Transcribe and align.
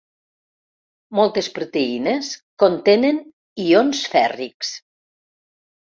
Moltes 1.19 1.49
proteïnes 1.59 2.31
contenen 2.65 3.23
ions 3.69 4.05
fèrrics. 4.17 4.77